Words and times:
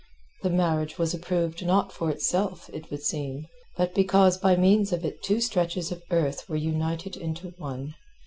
The 0.41 0.49
marriage 0.49 0.97
was 0.97 1.13
approved 1.13 1.63
not 1.63 1.91
for 1.93 2.09
itself, 2.09 2.71
it 2.73 2.89
would 2.89 3.03
seem, 3.03 3.45
but 3.77 3.93
because 3.93 4.39
by 4.39 4.55
means 4.55 4.91
of 4.91 5.05
it 5.05 5.21
two 5.21 5.39
stretches 5.39 5.91
of 5.91 6.01
earth 6.09 6.49
were 6.49 6.55
united 6.55 7.15
into 7.15 7.49
one. 7.59 7.93